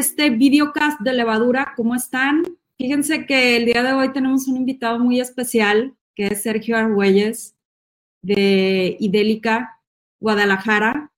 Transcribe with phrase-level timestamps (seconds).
[0.00, 1.74] este videocast de levadura.
[1.76, 2.42] ¿Cómo están?
[2.78, 7.54] Fíjense que el día de hoy tenemos un invitado muy especial, que es Sergio Argüelles,
[8.22, 9.78] de Idélica,
[10.18, 11.12] Guadalajara,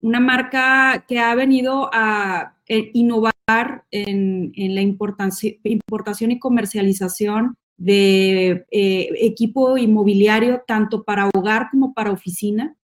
[0.00, 3.34] una marca que ha venido a eh, innovar
[3.90, 12.76] en, la importación y comercialización de eh, equipo inmobiliario, tanto para hogar como para oficina.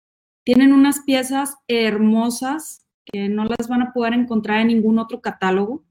[0.43, 5.83] Tienen unas piezas hermosas que no las van a poder encontrar en ningún otro catálogo.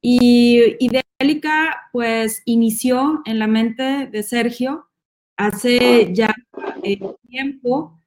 [0.00, 4.88] Y Idélica, pues, inició en la mente de Sergio
[5.36, 6.34] hace ya
[6.82, 7.98] eh, tiempo.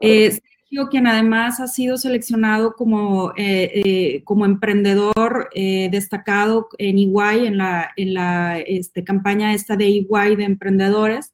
[0.00, 7.58] Eh, Sergio, quien además ha sido seleccionado como, eh, como emprendedor destacado en EY, en
[7.58, 11.32] la, en la este, campaña esta de EY de emprendedores.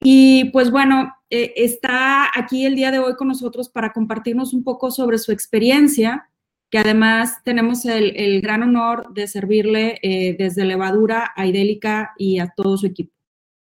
[0.00, 4.62] Y pues bueno, eh, está aquí el día de hoy con nosotros para compartirnos un
[4.62, 6.28] poco sobre su experiencia,
[6.70, 12.52] que además tenemos el, gran honor de servirle eh, desde Levadura a Idélica y a
[12.54, 13.12] todo su equipo.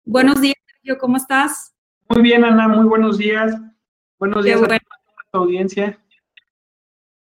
[0.05, 1.73] Buenos días, Sergio, ¿cómo estás?
[2.09, 3.53] Muy bien, Ana, muy buenos días.
[4.19, 4.67] Buenos días a
[5.31, 5.99] tu audiencia.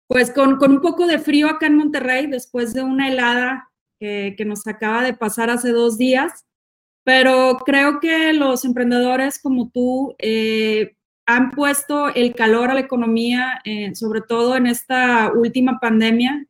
[0.07, 4.45] Pues con, un poco de frío acá en Monterrey, después de una helada que, que
[4.45, 6.47] nos acaba de pasar hace dos días.
[7.07, 13.61] Pero creo que los emprendedores como tú eh, han puesto el calor a la economía,
[13.65, 16.49] eh, sobre todo en esta última pandemia.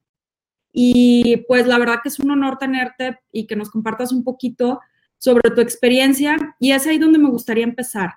[0.72, 4.80] Y pues la verdad que es un honor tenerte y que nos compartas un poquito
[5.18, 6.56] sobre tu experiencia.
[6.58, 8.14] Y es ahí donde me gustaría empezar.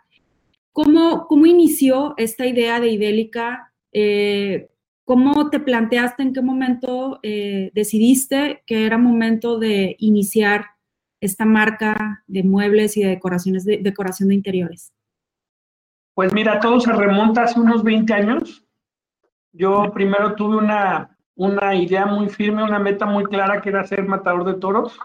[0.72, 3.74] ¿Cómo, cómo inició esta idea de Idélica?
[3.92, 4.70] Eh,
[5.04, 10.79] ¿Cómo te planteaste, en qué momento decidiste que era momento de iniciar
[11.22, 14.94] esta marca de muebles y de decoraciones de decoración de interiores?
[16.14, 18.66] Pues mira, todo se remonta hace unos 20 años.
[19.52, 24.06] Yo primero tuve una, una idea muy firme, una meta muy clara que era ser
[24.06, 25.00] matador de toros.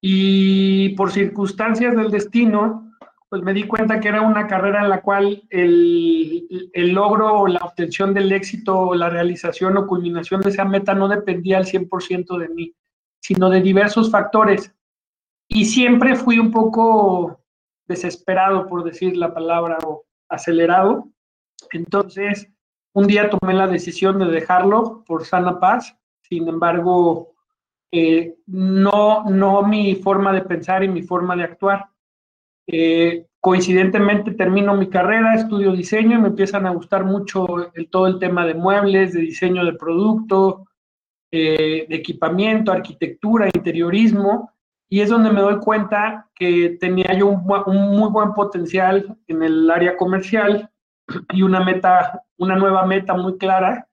[0.00, 2.92] Y por circunstancias del destino,
[3.28, 7.48] pues me di cuenta que era una carrera en la cual el, el logro o
[7.48, 11.66] la obtención del éxito o la realización o culminación de esa meta no dependía al
[11.66, 12.74] 100% de mí,
[13.26, 14.72] sino de diversos factores
[15.48, 17.40] y siempre fui un poco
[17.88, 21.08] desesperado, por decir la palabra, o acelerado.
[21.72, 22.48] Entonces,
[22.92, 25.96] un día tomé la decisión de dejarlo por sana paz.
[26.22, 27.34] Sin embargo,
[27.90, 31.86] eh, no, no mi forma de pensar y mi forma de actuar.
[32.68, 37.44] Eh, coincidentemente termino mi carrera, estudio diseño y me empiezan a gustar mucho
[37.90, 40.65] todo el tema de muebles, de diseño de producto,
[41.38, 44.52] eh, de equipamiento, arquitectura, interiorismo
[44.88, 49.70] y es donde me doy cuenta que tenía yo un, muy buen potencial en el
[49.70, 50.70] área comercial
[51.34, 53.86] y una meta, una nueva meta muy clara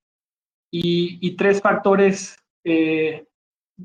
[0.71, 3.27] y, tres factores, eh,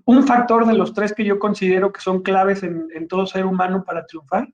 [0.05, 3.45] un factor de los tres que yo considero que son claves en, en, todo ser
[3.45, 4.49] humano para triunfar.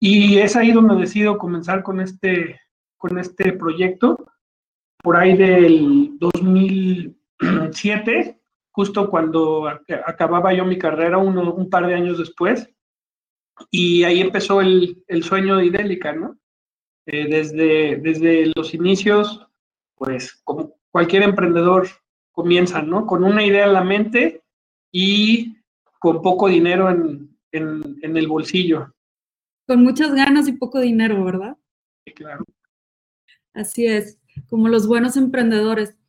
[0.00, 2.60] Y es ahí donde decido comenzar con este,
[2.98, 4.26] con este proyecto,
[5.00, 6.18] por ahí del
[7.70, 8.40] 2007
[8.72, 9.68] justo cuando
[10.06, 12.68] acababa yo mi carrera, un par de años después,
[13.70, 16.38] y ahí empezó el, sueño de Idélica, ¿no?
[17.06, 19.46] Eh, desde, desde los inicios,
[19.96, 21.88] pues como cualquier emprendedor
[22.30, 23.06] comienza, ¿no?
[23.06, 24.42] Con una idea en la mente
[24.92, 25.56] y
[25.98, 28.94] con poco dinero en, en el bolsillo.
[29.66, 31.56] Con muchas ganas y poco dinero, ¿verdad?
[32.06, 32.44] Sí, claro.
[33.52, 34.18] Así es,
[34.48, 35.99] como los buenos emprendedores.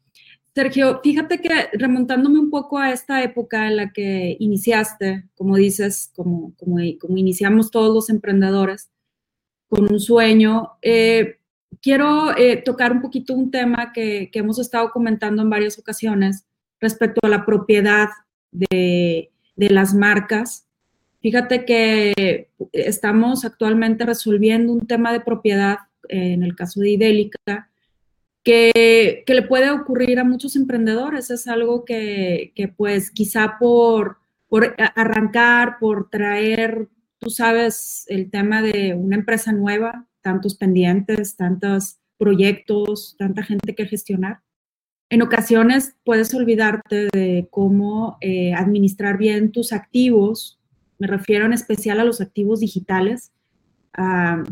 [0.54, 6.12] Sergio, fíjate que remontándome un poco a esta época en la que iniciaste, como dices,
[6.14, 8.90] como, como, como iniciamos todos los emprendedores,
[9.70, 11.38] con un sueño, eh,
[11.82, 16.46] quiero eh, tocar un poquito un tema que, que, hemos estado comentando en varias ocasiones
[16.82, 18.10] respecto a la propiedad
[18.52, 20.68] de, de las marcas.
[21.22, 25.78] Fíjate que estamos actualmente resolviendo un tema de propiedad,
[26.10, 27.71] eh, en el caso de Idélica,
[28.44, 31.30] que, le puede ocurrir a muchos emprendedores.
[31.30, 34.18] Es algo que, pues quizá por,
[34.48, 36.90] por arrancar, por traer,
[37.20, 43.86] tú sabes, el tema de una empresa nueva, tantos pendientes, tantos proyectos, tanta gente que
[43.86, 44.42] gestionar.
[45.10, 50.60] En ocasiones puedes olvidarte de cómo eh, administrar bien tus activos,
[51.00, 53.32] me refiero en especial a los activos digitales,
[53.94, 54.44] a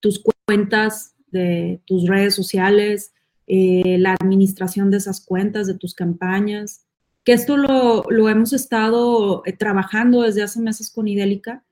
[0.00, 3.12] tus cuentas de tus redes sociales,
[3.46, 6.86] eh, la administración de esas cuentas, de tus campañas,
[7.24, 11.64] que esto lo, lo hemos estado eh, trabajando desde hace meses con Idélica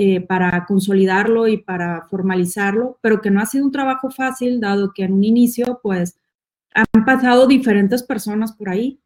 [0.00, 4.92] eh, para consolidarlo y para formalizarlo, pero que no ha sido un trabajo fácil, dado
[4.94, 6.16] que en un inicio, pues,
[6.72, 9.00] han pasado diferentes personas por ahí.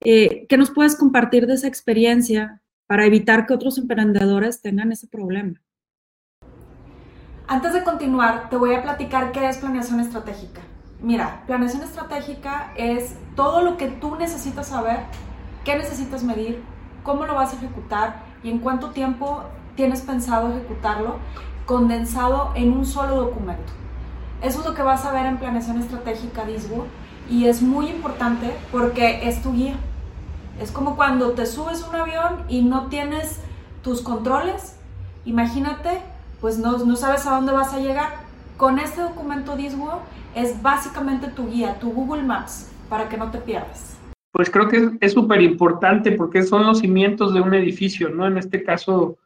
[0.00, 5.06] Eh, ¿Qué nos puedes compartir de esa experiencia para evitar que otros emprendedores tengan ese
[5.06, 5.62] problema?
[7.46, 10.62] Antes de continuar, te voy a platicar qué es planeación estratégica.
[11.02, 15.00] Mira, planeación estratégica es todo lo que tú necesitas saber,
[15.62, 16.62] qué necesitas medir,
[17.02, 19.42] cómo lo vas a ejecutar y en cuánto tiempo
[19.76, 21.16] tienes pensado ejecutarlo,
[21.66, 23.74] condensado en un solo documento.
[24.40, 26.86] Eso es lo que vas a ver en planeación estratégica DISBO
[27.28, 29.74] y es muy importante porque es tu guía.
[30.62, 33.38] Es como cuando te subes a un avión y no tienes
[33.82, 34.76] tus controles.
[35.26, 36.13] Imagínate,
[36.44, 38.16] pues no, no sabes a dónde vas a llegar.
[38.58, 40.02] Con este documento DISWO
[40.34, 43.98] es básicamente tu guía, tu Google Maps, para que no te pierdas.
[44.30, 48.26] Pues creo que es súper importante porque son los cimientos de un edificio, ¿no?
[48.26, 49.16] En este caso,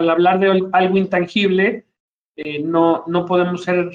[0.00, 1.86] al hablar de algo intangible,
[2.34, 3.92] eh, no, no podemos ser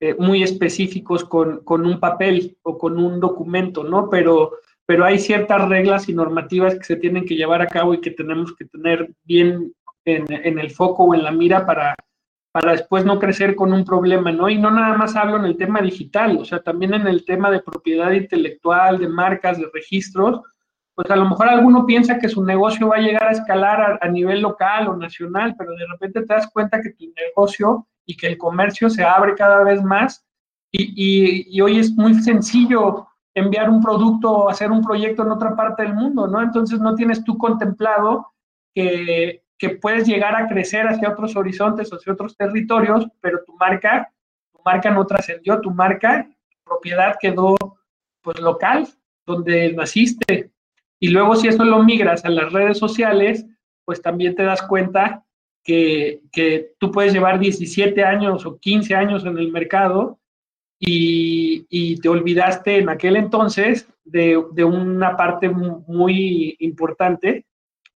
[0.00, 4.08] eh, muy específicos con, con, un papel o con un documento, ¿no?
[4.08, 4.52] Pero,
[4.86, 8.10] pero hay ciertas reglas y normativas que se tienen que llevar a cabo y que
[8.10, 9.74] tenemos que tener bien
[10.04, 11.94] en, en el foco o en la mira para,
[12.52, 14.48] para después no crecer con un problema, ¿no?
[14.48, 17.50] Y no nada más hablo en el tema digital, o sea, también en el tema
[17.50, 20.40] de propiedad intelectual, de marcas, de registros,
[20.94, 24.08] pues a lo mejor alguno piensa que su negocio va a llegar a escalar a,
[24.08, 28.26] nivel local o nacional, pero de repente te das cuenta que tu negocio y que
[28.26, 30.26] el comercio se abre cada vez más
[30.72, 35.84] y, hoy es muy sencillo enviar un producto o hacer un proyecto en otra parte
[35.84, 36.42] del mundo, ¿no?
[36.42, 38.32] Entonces no tienes tú contemplado
[38.74, 44.10] que, que puedes llegar a crecer hacia otros horizontes, hacia otros territorios, pero tu marca,
[44.50, 46.26] tu marca no trascendió, tu marca,
[46.64, 47.56] propiedad quedó
[48.22, 48.88] pues local,
[49.26, 50.50] donde naciste,
[50.98, 53.44] y luego si eso lo migras a las redes sociales,
[53.84, 55.24] pues también te das cuenta
[55.62, 60.18] que, que tú puedes llevar 17 años o 15 años en el mercado
[60.78, 67.44] y, y te olvidaste en aquel entonces de, de, una parte muy importante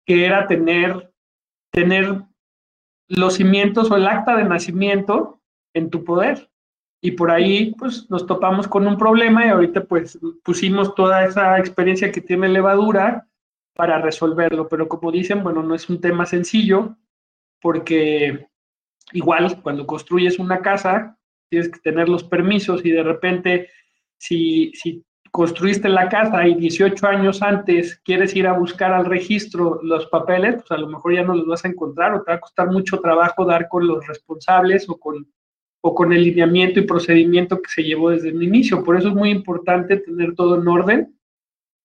[0.05, 1.12] que era tener,
[1.73, 2.23] tener
[3.09, 5.41] los cimientos o el acta de nacimiento
[5.75, 6.51] en tu poder.
[7.03, 11.59] Y por ahí pues nos topamos con un problema y ahorita pues pusimos toda esa
[11.59, 13.27] experiencia que tiene levadura
[13.75, 16.97] para resolverlo, pero como dicen, bueno, no es un tema sencillo
[17.61, 18.47] porque
[19.13, 21.19] igual cuando construyes una casa
[21.51, 23.71] tienes que tener los permisos y de repente
[24.19, 29.81] si, si construiste la casa y 18 años antes quieres ir a buscar al registro
[29.83, 32.37] los papeles, pues a lo mejor ya no los vas a encontrar o te va
[32.37, 35.27] a costar mucho trabajo dar con los responsables o con
[35.83, 38.85] o con el lineamiento y procedimiento que se llevó desde el inicio.
[38.85, 41.19] Por eso es muy importante tener todo en orden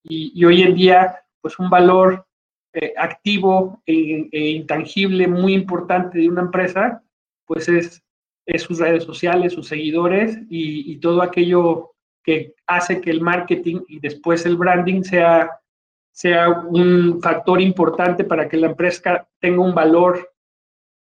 [0.04, 2.26] y, hoy en día, pues un valor
[2.74, 7.04] eh, activo e, e, intangible muy importante de una empresa,
[7.46, 8.04] pues es,
[8.46, 11.96] es sus redes sociales, sus seguidores y, y, todo aquello
[12.28, 15.50] que hace que el marketing y después el branding sea,
[16.12, 20.30] sea un factor importante para que la empresa tenga un valor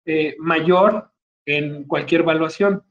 [0.05, 1.09] eh, mayor
[1.47, 2.83] en cualquier evaluación.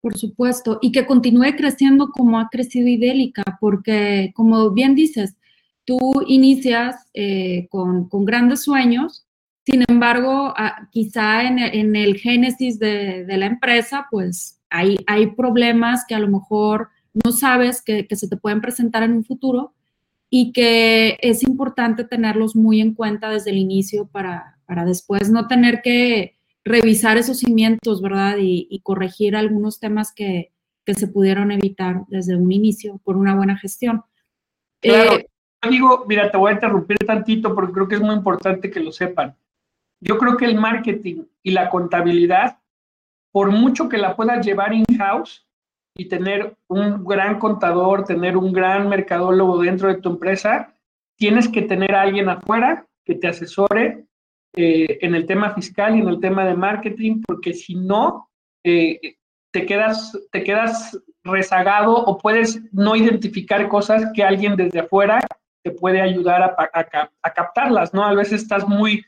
[0.00, 5.36] Por supuesto, y que continúe creciendo como ha crecido Idélica, porque como bien dices,
[5.84, 9.26] tú inicias eh, con, grandes sueños,
[9.66, 16.14] sin embargo, ah, quizá en, el génesis de, la empresa, pues hay, hay problemas que
[16.14, 19.74] a lo mejor no sabes que, que se te pueden presentar en un futuro
[20.30, 25.48] y que es importante tenerlos muy en cuenta desde el inicio para, para después no
[25.48, 28.36] tener que revisar esos cimientos, ¿verdad?
[28.38, 30.52] Y, corregir algunos temas que,
[30.86, 34.02] se pudieron evitar desde un inicio por una buena gestión.
[34.80, 35.28] Claro, eh,
[35.70, 38.90] digo, mira, te voy a interrumpir tantito porque creo que es muy importante que lo
[38.90, 39.36] sepan.
[40.00, 42.58] Yo creo que el marketing y la contabilidad,
[43.30, 45.46] por mucho que la puedas llevar in-house
[46.00, 50.72] y tener un gran contador, tener un gran mercadólogo dentro de tu empresa,
[51.16, 54.06] tienes que tener a alguien afuera que te asesore,
[54.56, 58.30] eh, en el tema fiscal y en el tema de marketing, porque si no,
[58.64, 58.98] eh,
[59.52, 65.20] te, quedas, te quedas rezagado o puedes no identificar cosas que alguien desde afuera
[65.62, 68.06] te puede ayudar a, captarlas, ¿no?
[68.06, 69.04] A veces estás muy,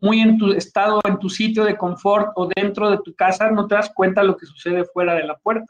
[0.00, 3.66] muy en tu estado, en tu sitio de confort o dentro de tu casa, no
[3.66, 5.66] te das cuenta de lo que sucede fuera de la puerta.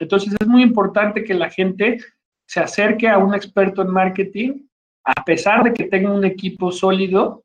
[0.00, 1.98] Entonces es muy importante que la gente
[2.46, 4.66] se acerque a un experto en marketing,
[5.04, 7.44] a pesar de que tenga un equipo sólido,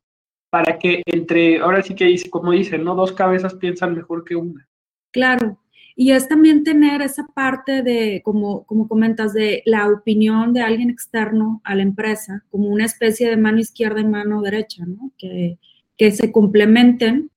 [0.50, 2.94] para que entre, ahora sí que dice, como dicen, ¿no?
[2.94, 4.66] Dos cabezas piensan mejor que una.
[5.12, 5.60] Claro,
[5.94, 10.90] y es también tener esa parte de, como, como comentas, de la opinión de alguien
[10.90, 15.12] externo a la empresa, como una especie de mano izquierda y mano derecha, ¿no?
[15.16, 15.58] Que,
[15.96, 17.30] que se complementen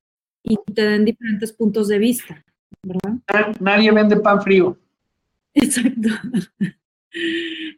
[0.43, 2.43] y te den diferentes puntos de vista,
[2.81, 3.19] ¿verdad?
[3.59, 4.77] Nadie vende pan frío.
[5.53, 6.09] Exacto.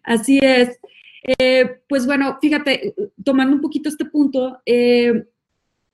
[0.04, 0.80] Así es.
[1.24, 5.26] Eh, pues bueno, fíjate, tomando un poquito este punto, eh,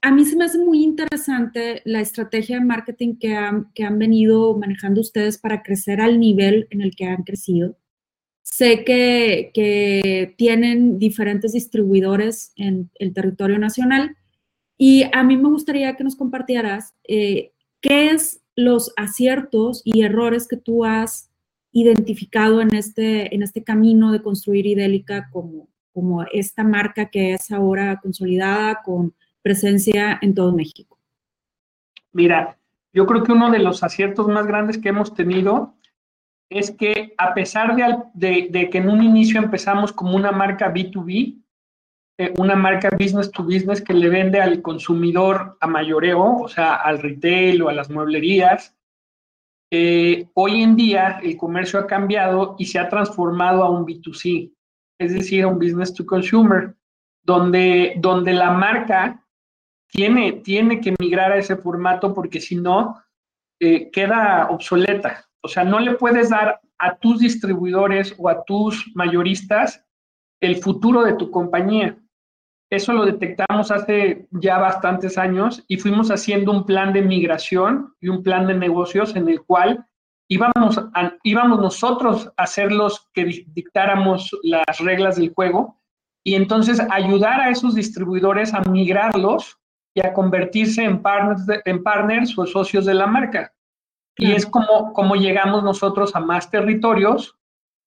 [0.02, 3.98] a mí se me hace muy interesante la estrategia de marketing que han, que han
[4.00, 7.78] venido manejando ustedes para crecer al nivel en el que han crecido.
[8.42, 14.18] Sé que, que tienen diferentes distribuidores en el territorio nacional
[14.78, 20.48] y a mí me gustaría que nos compartieras eh, qué es los aciertos y errores
[20.48, 21.31] que tú has
[21.72, 27.52] identificado en este, en este camino de construir Idélica como, como esta marca que es
[27.52, 30.98] ahora consolidada con presencia en todo México?
[32.14, 32.58] Mira,
[32.94, 35.76] yo creo que uno de los aciertos más grandes que hemos tenido
[36.50, 37.76] es que a pesar
[38.14, 41.42] de, de, que en un inicio empezamos como una marca B2B,
[42.18, 46.76] eh, una marca business to business que le vende al consumidor a mayoreo, o sea,
[46.76, 48.76] al retail o a las mueblerías,
[49.74, 54.54] eh, hoy en día el comercio ha cambiado y se ha transformado a un B2C,
[55.00, 56.76] es decir, a un business to consumer,
[57.24, 59.26] donde, donde la marca
[59.88, 63.02] tiene, tiene que migrar a ese formato porque si no,
[63.62, 65.26] eh, queda obsoleta.
[65.42, 69.86] O sea, no le puedes dar a tus distribuidores o a tus mayoristas
[70.42, 71.98] el futuro de tu compañía.
[72.72, 78.08] Eso lo detectamos hace ya bastantes años y fuimos haciendo un plan de migración y
[78.08, 79.86] un plan de negocios en el cual
[80.30, 80.82] íbamos,
[81.24, 85.82] íbamos nosotros a ser los que dictáramos las reglas del juego
[86.24, 89.60] y entonces ayudar a esos distribuidores a migrarlos
[89.94, 93.54] y a convertirse en partners, en partners o socios de la marca.
[94.16, 97.38] Y es como, como llegamos nosotros a más territorios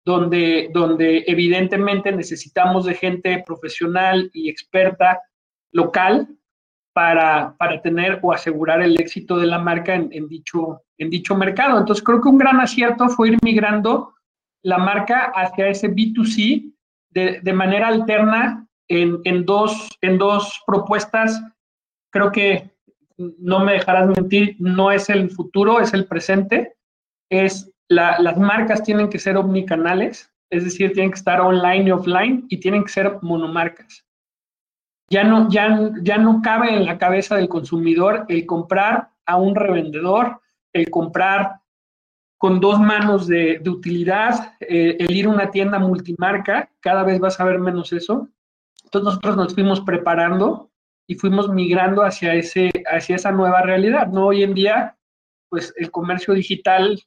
[0.05, 5.21] donde, donde evidentemente necesitamos de gente profesional y experta
[5.73, 6.29] local
[6.93, 11.79] para, para tener o asegurar el éxito de la marca en, dicho, en dicho mercado.
[11.79, 14.15] Entonces creo que un gran acierto fue ir migrando
[14.63, 16.73] la marca hacia ese B2C
[17.11, 21.43] de, de manera alterna en, en, dos, en dos propuestas.
[22.11, 22.71] Creo que
[23.17, 26.75] no me dejarás mentir, no es el futuro, es el presente.
[27.31, 32.47] Es las marcas tienen que ser omnicanales, es decir, tienen que estar online y offline
[32.49, 34.05] y tienen que ser monomarcas.
[35.09, 39.55] Ya no, ya, ya no cabe en la cabeza del consumidor el comprar a un
[39.55, 40.41] revendedor,
[40.73, 41.61] el comprar
[42.39, 47.39] con dos manos de, utilidad, eh, el ir a una tienda multimarca, cada vez vas
[47.39, 48.29] a ver menos eso.
[48.85, 50.71] Entonces nosotros nos fuimos preparando
[51.07, 54.09] y fuimos migrando hacia, ese, hacia esa nueva realidad.
[54.09, 54.27] ¿no?
[54.27, 54.97] Hoy en día,
[55.49, 57.01] pues el comercio digital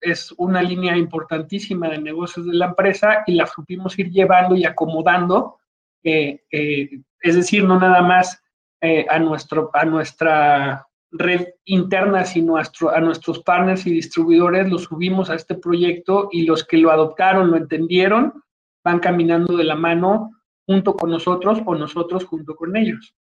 [0.00, 4.64] es una línea importantísima de negocios de la empresa y la supimos ir llevando y
[4.64, 5.56] acomodando,
[6.02, 8.42] eh, eh, es decir, no nada más
[8.80, 15.30] eh, a, nuestro, a nuestra red interna, sino a, nuestros partners y distribuidores, los subimos
[15.30, 18.42] a este proyecto y los que lo adoptaron, lo entendieron,
[18.84, 20.30] van caminando de la mano
[20.66, 23.14] junto con nosotros o nosotros junto con ellos.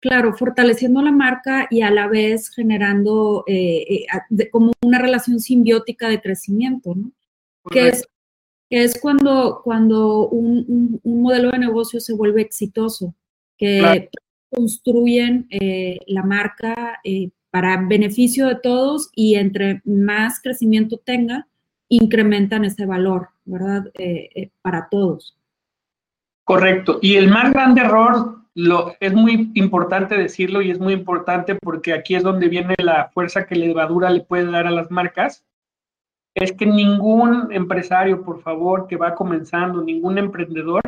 [0.00, 4.06] Claro, fortaleciendo la marca y a la vez generando eh,
[4.38, 7.10] eh, como una relación simbiótica de crecimiento, ¿no?
[7.68, 8.08] Que es,
[8.70, 13.14] es cuando, cuando un, modelo de negocio se vuelve exitoso,
[13.56, 14.08] que
[14.50, 17.00] construyen eh, la marca
[17.50, 21.48] para beneficio de todos y entre más crecimiento tenga,
[21.88, 23.90] incrementan ese valor, ¿verdad?
[24.62, 25.36] para todos.
[26.44, 27.00] Correcto.
[27.02, 28.37] Y el más grande error
[29.00, 33.46] es muy importante decirlo y es muy importante porque aquí es donde viene la fuerza
[33.46, 35.44] que la levadura le puede dar a las marcas.
[36.34, 40.82] Es que ningún empresario, por favor, que va comenzando, ningún emprendedor,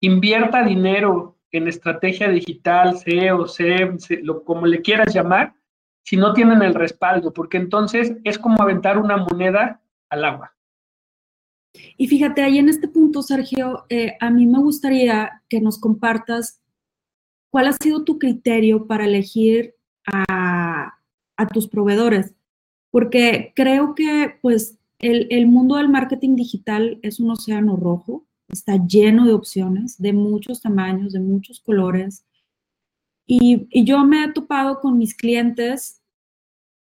[0.00, 5.54] invierta dinero en estrategia digital, SEO, SEM, lo, como le quieras llamar,
[6.04, 10.52] si no tienen el respaldo, porque entonces es como aventar una moneda al agua.
[11.96, 16.62] Y fíjate, ahí en este punto, Sergio, eh, a mí me gustaría que nos compartas
[17.56, 19.74] ¿cuál ha sido tu criterio para elegir
[20.06, 20.92] a,
[21.54, 22.34] tus proveedores?
[22.90, 29.24] Porque creo que pues el, mundo del marketing digital es un océano rojo, está lleno
[29.24, 32.26] de opciones de muchos tamaños, de muchos colores.
[33.26, 36.02] Y, yo me he topado con mis clientes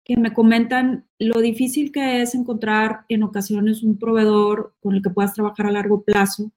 [0.06, 5.10] que me comentan lo difícil que es encontrar en ocasiones un proveedor con el que
[5.10, 6.50] puedas trabajar a largo plazo,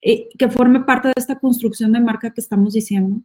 [0.00, 3.22] eh, que forme parte de esta construcción de marca que estamos diciendo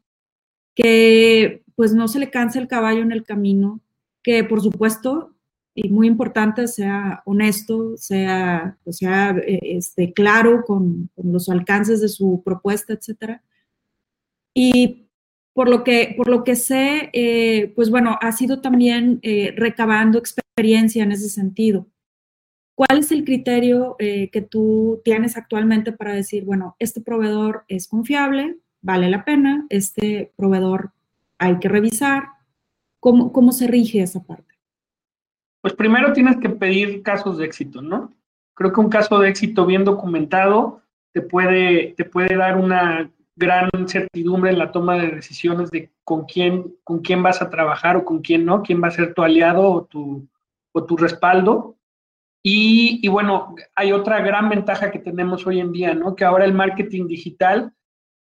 [0.75, 3.81] que pues no se le canse el caballo en el camino,
[4.21, 5.35] que por supuesto,
[5.73, 12.07] y muy importante, sea honesto, sea, o sea eh, este, claro con, los alcances de
[12.07, 13.43] su propuesta, etcétera.
[14.53, 15.09] Y
[15.53, 20.17] por lo que, por lo que sé, eh, pues bueno, ha sido también eh, recabando
[20.17, 21.87] experiencia en ese sentido.
[22.75, 28.57] ¿Cuál es el criterio que tú tienes actualmente para decir, bueno, este proveedor es confiable,
[28.85, 30.91] vale la pena, este proveedor
[31.39, 32.27] hay que revisar?
[32.99, 34.53] ¿Cómo, cómo se rige esa parte?
[35.61, 38.13] Pues primero tienes que pedir casos de éxito, ¿no?
[38.53, 43.69] Creo que un caso de éxito bien documentado te puede, te puede dar una gran
[43.87, 48.05] certidumbre en la toma de decisiones de con quién, con quién vas a trabajar o
[48.05, 50.27] con quién no, quién va a ser tu aliado o tu,
[50.71, 51.75] o tu respaldo.
[52.47, 56.15] Y, bueno, hay otra gran ventaja que tenemos hoy en día, ¿no?
[56.15, 57.73] Que ahora el marketing digital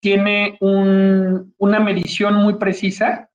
[0.01, 3.31] tiene una medición muy precisa.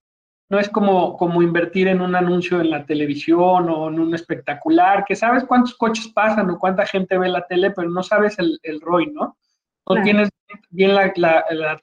[0.49, 5.03] No es como, como invertir en un anuncio en la televisión o en un espectacular,
[5.05, 8.59] que sabes cuántos coches pasan o cuánta gente ve la tele, pero no sabes el,
[8.63, 9.37] el ROI, ¿no?
[9.89, 10.29] No tienes
[10.69, 11.11] bien la,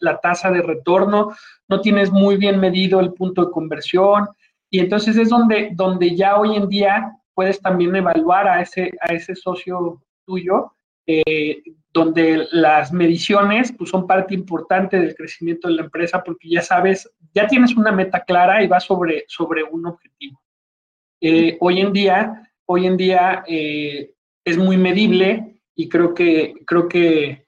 [0.01, 1.35] la, tasa de retorno,
[1.69, 4.29] no tienes muy bien medido el punto de conversión.
[4.71, 9.13] Y entonces es donde, donde ya hoy en día puedes también evaluar a ese, a
[9.13, 10.73] ese socio tuyo,
[11.07, 16.63] eh, donde las mediciones pues, son parte importante del crecimiento de la empresa porque ya
[16.63, 20.41] sabes, ya tienes una meta clara y vas sobre, sobre un objetivo.
[21.21, 26.89] Eh, hoy en día, hoy en día eh, es muy medible y creo que, creo
[26.89, 27.47] que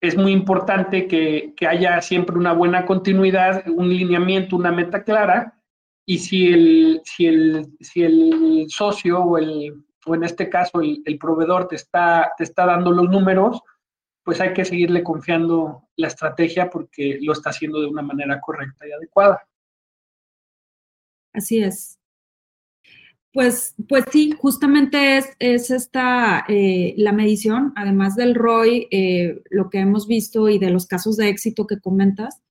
[0.00, 5.60] es muy importante que, que, haya siempre una buena continuidad, un lineamiento, una meta clara
[6.06, 11.02] y si el, si el, si el socio o, el, o en este caso el,
[11.04, 13.60] el, proveedor te está, te está dando los números,
[14.22, 18.86] pues hay que seguirle confiando la estrategia porque lo está haciendo de una manera correcta
[18.86, 19.46] y adecuada.
[21.32, 22.00] Así es.
[23.32, 29.70] Pues, pues sí, justamente es, es esta, eh, la medición, además del ROI, eh, lo
[29.70, 32.42] que hemos visto y de los casos de éxito que comentas,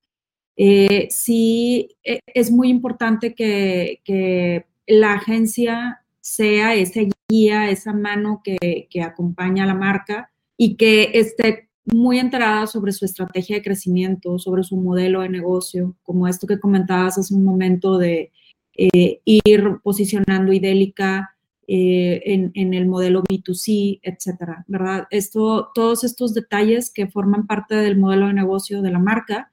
[0.55, 8.87] eh, sí e, es muy importante que, la agencia sea esa guía, esa mano que,
[8.89, 14.37] que, acompaña a la marca y que esté muy enterada sobre su estrategia de crecimiento,
[14.39, 18.31] sobre su modelo de negocio, como esto que comentabas hace un momento de
[18.75, 21.35] eh, ir posicionando Idélica
[21.67, 25.07] eh, en, en, el modelo B2C, etcétera, ¿verdad?
[25.11, 29.51] Esto, todos estos detalles que forman parte del modelo de negocio de la marca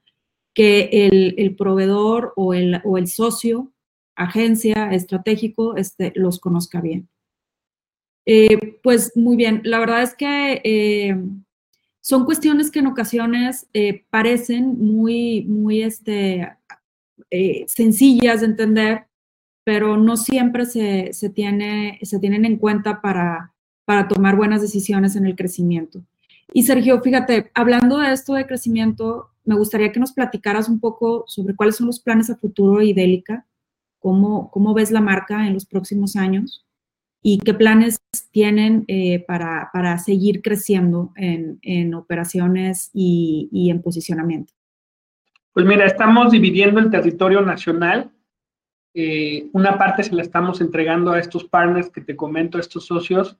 [0.57, 0.89] que
[1.37, 3.71] el, proveedor o el, o el, socio,
[4.15, 7.07] agencia, estratégico, este, los conozca bien.
[8.25, 11.15] Eh, pues muy bien, la verdad es que eh,
[12.07, 16.49] son cuestiones que en ocasiones eh, parecen muy, muy este,
[17.67, 19.07] sencillas de entender,
[19.65, 25.17] pero no siempre se, se, tiene, se tienen en cuenta para, para tomar buenas decisiones
[25.17, 26.01] en el crecimiento.
[26.53, 31.25] Y Sergio, fíjate, hablando de esto de crecimiento, me gustaría que nos platicaras un poco
[31.27, 33.45] sobre cuáles son los planes a futuro de Idélica,
[33.99, 36.66] cómo, cómo ves la marca en los próximos años
[37.29, 37.99] y qué planes
[38.31, 44.53] tienen eh, para, para, seguir creciendo en, en operaciones y, y, en posicionamiento.
[45.51, 48.13] Pues mira, estamos dividiendo el territorio nacional.
[48.93, 52.85] Eh, una parte se la estamos entregando a estos partners que te comento, a estos
[52.85, 53.37] socios,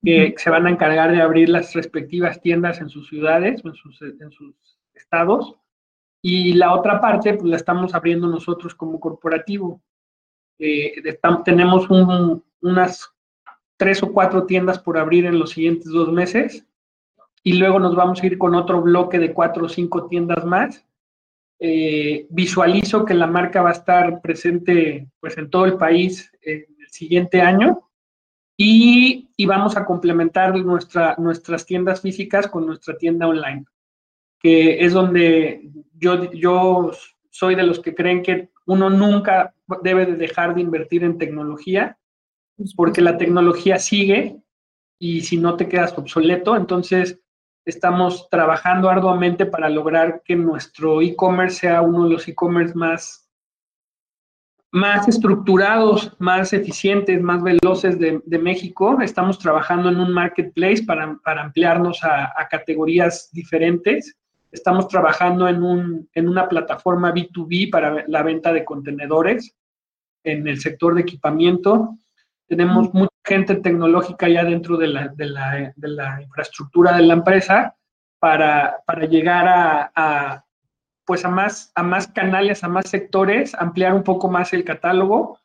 [0.00, 4.00] que se van a encargar de abrir las respectivas tiendas en sus ciudades, en sus,
[4.00, 4.54] en sus
[4.94, 5.56] estados,
[6.22, 9.82] y la otra parte pues la estamos abriendo nosotros como corporativo.
[10.60, 10.92] Eh,
[11.44, 11.88] tenemos
[12.60, 13.13] unas
[13.84, 16.66] tres o cuatro tiendas por abrir en los siguientes dos meses.
[17.42, 20.86] Y luego nos vamos a ir con otro bloque de cuatro o cinco tiendas más.
[21.60, 26.64] Eh, visualizo que la marca va a estar presente pues en todo el país en
[26.80, 27.90] el siguiente año.
[28.56, 33.66] Y, y vamos a complementar nuestra, nuestras tiendas físicas con nuestra tienda online
[34.38, 36.90] que es donde yo, yo
[37.30, 41.96] soy de los que creen que uno nunca debe de dejar de invertir en tecnología,
[42.76, 44.36] porque la tecnología sigue
[44.98, 47.20] y si no te quedas obsoleto, entonces
[47.64, 53.28] estamos trabajando arduamente para lograr que nuestro e-commerce sea uno de los e-commerce más,
[54.70, 58.98] más estructurados, más eficientes, más veloces de, México.
[59.00, 64.16] Estamos trabajando en un marketplace para, para ampliarnos a, a categorías diferentes
[64.54, 69.52] Estamos trabajando en, un, en una plataforma B2B para la venta de contenedores
[70.22, 71.98] en el sector de equipamiento.
[72.46, 77.14] Tenemos mucha gente tecnológica ya dentro de la, de la, de la infraestructura de la
[77.14, 77.76] empresa
[78.18, 80.44] para, para llegar a, a,
[81.04, 85.38] pues a, más, a más canales, a más sectores, ampliar un poco más el catálogo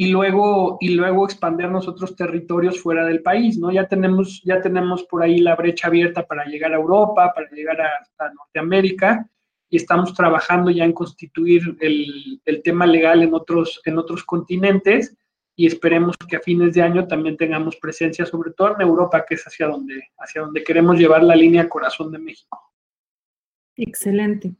[0.00, 3.72] y luego, y luego expandernos otros territorios fuera del país, ¿no?
[3.72, 7.80] Ya tenemos, ya tenemos por ahí la brecha abierta para llegar a Europa, para llegar
[7.80, 9.28] a, Norteamérica,
[9.68, 15.16] y estamos trabajando ya en constituir el, el, tema legal en otros, en otros continentes,
[15.58, 19.34] y esperemos que a fines de año también tengamos presencia, sobre todo en Europa, que
[19.34, 22.60] es hacia donde, hacia donde queremos llevar la línea Corazón de México.
[23.76, 24.54] Excelente.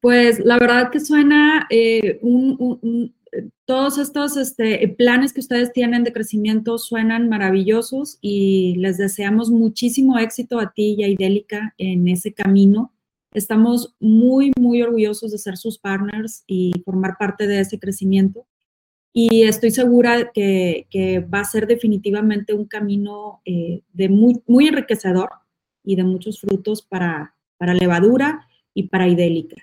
[0.00, 3.14] Pues la verdad que suena eh, un,
[3.64, 10.18] todos estos este, planes que ustedes tienen de crecimiento suenan maravillosos y les deseamos muchísimo
[10.18, 12.92] éxito a ti y a Idélica en ese camino.
[13.32, 18.47] Estamos muy, muy orgullosos de ser sus partners y formar parte de ese crecimiento
[19.20, 25.30] y estoy segura que, va a ser definitivamente un camino eh, de muy, muy enriquecedor
[25.82, 29.56] y de muchos frutos para, para levadura y para idélica.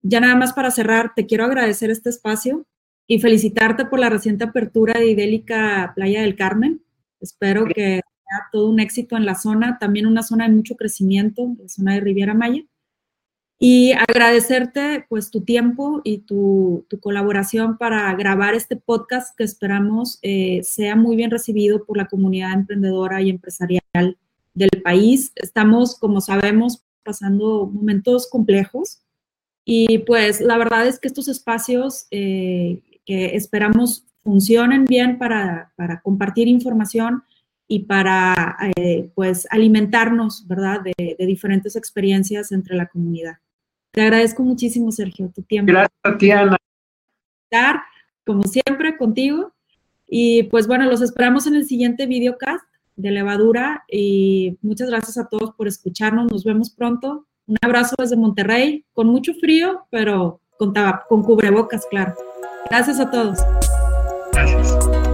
[0.00, 2.64] Ya nada más para cerrar, te quiero agradecer este espacio
[3.06, 6.80] y felicitarte por la reciente apertura de Idélica Playa del Carmen.
[7.20, 11.54] Espero que sea todo un éxito en la zona, también una zona de mucho crecimiento,
[11.58, 12.62] la zona de Riviera Maya.
[13.62, 20.62] Y agradecerte pues tu tiempo y tu, colaboración para grabar este podcast que esperamos eh,
[20.62, 24.16] sea muy bien recibido por la comunidad emprendedora y empresarial
[24.54, 25.32] del país.
[25.36, 29.02] Estamos, como sabemos, pasando momentos complejos
[29.66, 35.70] y pues la verdad es que estos espacios eh, que esperamos funcionen bien para,
[36.02, 37.24] compartir información
[37.68, 43.36] y para eh, pues alimentarnos, ¿verdad?, de diferentes experiencias entre la comunidad.
[43.92, 45.72] Te agradezco muchísimo, Sergio, tu tiempo.
[45.72, 46.56] Gracias a ti, Ana.
[47.44, 47.82] Estar,
[48.24, 49.52] como siempre, contigo.
[50.06, 52.64] Y pues bueno, los esperamos en el siguiente videocast
[52.96, 56.30] de levadura y muchas gracias a todos por escucharnos.
[56.30, 57.26] Nos vemos pronto.
[57.46, 60.72] Un abrazo desde Monterrey, con mucho frío, pero con,
[61.08, 62.14] con cubrebocas, claro.
[62.68, 63.38] Gracias a todos.
[64.32, 65.09] Gracias.